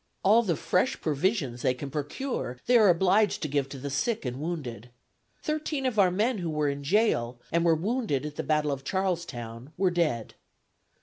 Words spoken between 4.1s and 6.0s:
and wounded. Thirteen of